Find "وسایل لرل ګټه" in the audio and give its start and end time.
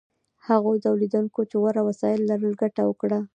1.89-2.81